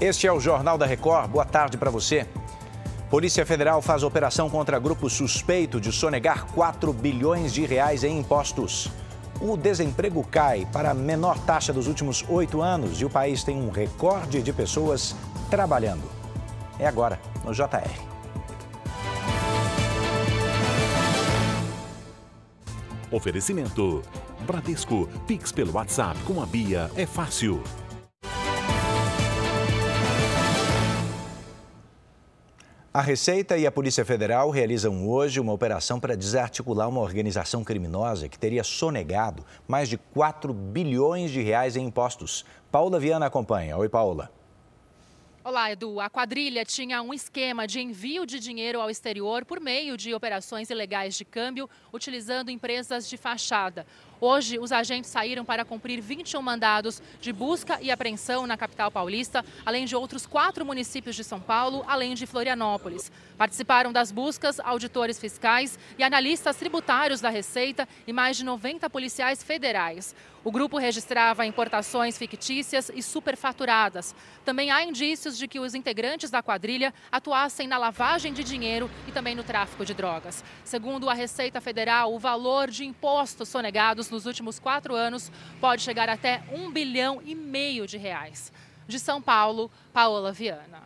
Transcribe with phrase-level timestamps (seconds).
[0.00, 1.28] Este é o Jornal da Record.
[1.28, 2.24] Boa tarde para você.
[3.10, 8.92] Polícia Federal faz operação contra grupo suspeito de sonegar 4 bilhões de reais em impostos.
[9.40, 13.60] O desemprego cai para a menor taxa dos últimos oito anos e o país tem
[13.60, 15.16] um recorde de pessoas
[15.50, 16.08] trabalhando.
[16.78, 17.90] É agora, no JR.
[23.10, 24.00] Oferecimento.
[24.46, 25.08] Bradesco.
[25.26, 27.64] Pix pelo WhatsApp com a Bia é fácil.
[32.98, 38.28] A Receita e a Polícia Federal realizam hoje uma operação para desarticular uma organização criminosa
[38.28, 42.44] que teria sonegado mais de 4 bilhões de reais em impostos.
[42.72, 43.76] Paula Viana acompanha.
[43.76, 44.32] Oi, Paula.
[45.44, 46.00] Olá, Edu.
[46.00, 50.68] A quadrilha tinha um esquema de envio de dinheiro ao exterior por meio de operações
[50.68, 53.86] ilegais de câmbio, utilizando empresas de fachada.
[54.20, 59.44] Hoje, os agentes saíram para cumprir 21 mandados de busca e apreensão na capital paulista,
[59.64, 63.12] além de outros quatro municípios de São Paulo, além de Florianópolis.
[63.36, 69.40] Participaram das buscas auditores fiscais e analistas tributários da Receita e mais de 90 policiais
[69.40, 70.16] federais.
[70.44, 74.16] O grupo registrava importações fictícias e superfaturadas.
[74.44, 79.12] Também há indícios de que os integrantes da quadrilha atuassem na lavagem de dinheiro e
[79.12, 80.44] também no tráfico de drogas.
[80.64, 86.08] Segundo a Receita Federal, o valor de impostos sonegados nos últimos quatro anos pode chegar
[86.08, 88.52] até um bilhão e meio de reais.
[88.86, 90.82] De São Paulo, Paola Viana.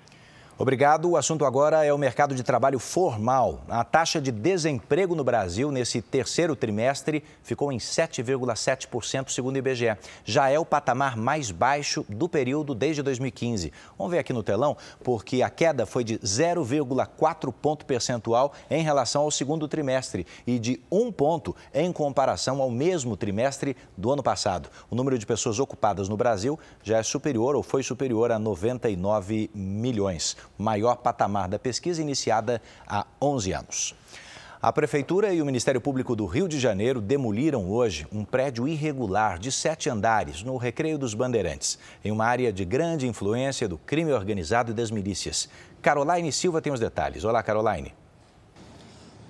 [0.62, 1.10] Obrigado.
[1.10, 3.64] O assunto agora é o mercado de trabalho formal.
[3.68, 9.96] A taxa de desemprego no Brasil nesse terceiro trimestre ficou em 7,7%, segundo o IBGE.
[10.24, 13.72] Já é o patamar mais baixo do período desde 2015.
[13.98, 19.22] Vamos ver aqui no telão, porque a queda foi de 0,4 ponto percentual em relação
[19.22, 24.68] ao segundo trimestre e de 1 ponto em comparação ao mesmo trimestre do ano passado.
[24.88, 29.50] O número de pessoas ocupadas no Brasil já é superior ou foi superior a 99
[29.52, 33.94] milhões maior patamar da pesquisa iniciada há 11 anos.
[34.62, 39.36] A Prefeitura e o Ministério Público do Rio de Janeiro demoliram hoje um prédio irregular
[39.36, 44.12] de sete andares no Recreio dos Bandeirantes, em uma área de grande influência do crime
[44.12, 45.48] organizado e das milícias.
[45.82, 47.24] Caroline Silva tem os detalhes.
[47.24, 47.92] Olá, Caroline.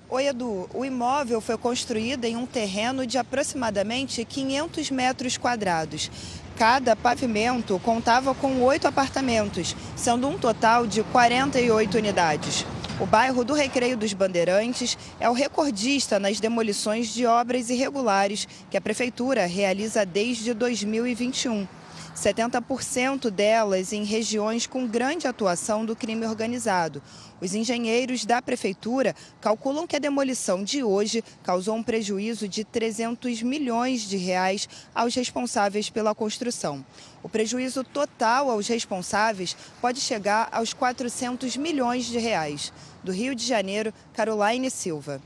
[0.07, 0.69] Oi, Edu.
[0.71, 6.11] O imóvel foi construído em um terreno de aproximadamente 500 metros quadrados.
[6.57, 12.65] Cada pavimento contava com oito apartamentos, sendo um total de 48 unidades.
[12.99, 18.77] O bairro do Recreio dos Bandeirantes é o recordista nas demolições de obras irregulares que
[18.77, 21.67] a Prefeitura realiza desde 2021.
[22.15, 27.01] 70% delas em regiões com grande atuação do crime organizado.
[27.41, 33.41] Os engenheiros da prefeitura calculam que a demolição de hoje causou um prejuízo de 300
[33.41, 36.85] milhões de reais aos responsáveis pela construção.
[37.21, 42.71] O prejuízo total aos responsáveis pode chegar aos 400 milhões de reais.
[43.03, 45.21] Do Rio de Janeiro, Caroline Silva.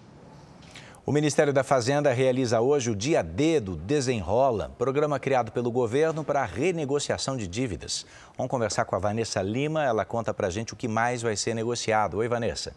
[1.08, 6.22] O Ministério da Fazenda realiza hoje o Dia D do Desenrola, programa criado pelo governo
[6.22, 8.06] para a renegociação de dívidas.
[8.36, 11.54] Vamos conversar com a Vanessa Lima, ela conta para gente o que mais vai ser
[11.54, 12.18] negociado.
[12.18, 12.74] Oi, Vanessa.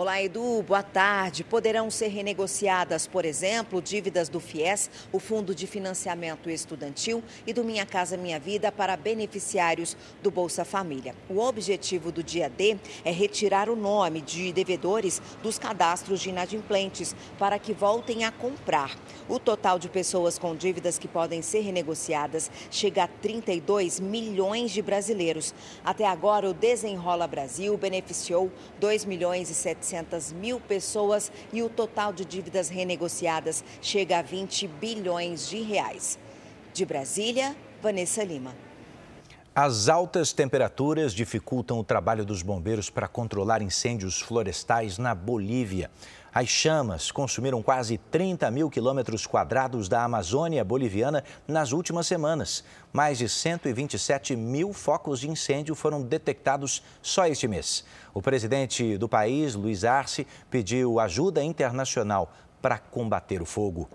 [0.00, 0.62] Olá, Edu.
[0.62, 1.44] Boa tarde.
[1.44, 7.62] Poderão ser renegociadas, por exemplo, dívidas do FIES, o Fundo de Financiamento Estudantil, e do
[7.62, 11.14] Minha Casa Minha Vida para beneficiários do Bolsa Família.
[11.28, 17.14] O objetivo do dia D é retirar o nome de devedores dos cadastros de inadimplentes
[17.38, 18.96] para que voltem a comprar.
[19.28, 24.80] O total de pessoas com dívidas que podem ser renegociadas chega a 32 milhões de
[24.80, 25.54] brasileiros.
[25.84, 31.68] Até agora, o Desenrola Brasil beneficiou 2 milhões e 7 700 mil pessoas e o
[31.68, 36.18] total de dívidas renegociadas chega a 20 bilhões de reais.
[36.72, 38.69] De Brasília, Vanessa Lima.
[39.52, 45.90] As altas temperaturas dificultam o trabalho dos bombeiros para controlar incêndios florestais na Bolívia.
[46.32, 52.62] As chamas consumiram quase 30 mil quilômetros quadrados da Amazônia boliviana nas últimas semanas.
[52.92, 57.84] Mais de 127 mil focos de incêndio foram detectados só este mês.
[58.14, 62.32] O presidente do país, Luiz Arce, pediu ajuda internacional
[62.62, 63.90] para combater o fogo.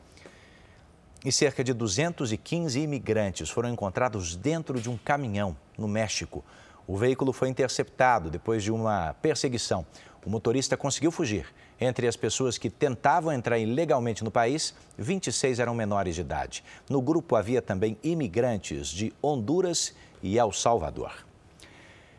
[1.25, 6.45] E cerca de 215 imigrantes foram encontrados dentro de um caminhão no México.
[6.86, 9.83] O veículo foi interceptado depois de uma perseguição.
[10.24, 11.48] O motorista conseguiu fugir.
[11.81, 16.63] Entre as pessoas que tentavam entrar ilegalmente no país, 26 eram menores de idade.
[16.88, 21.12] No grupo havia também imigrantes de Honduras e El Salvador.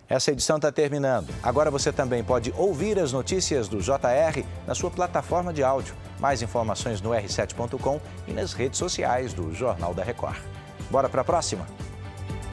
[0.08, 1.34] Essa edição está terminando.
[1.42, 5.94] Agora você também pode ouvir as notícias do JR na sua plataforma de áudio.
[6.20, 10.38] Mais informações no r7.com e nas redes sociais do Jornal da Record.
[10.90, 11.66] Bora para a próxima?